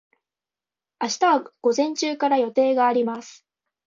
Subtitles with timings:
[0.99, 3.45] 明日は午前中から予定があります。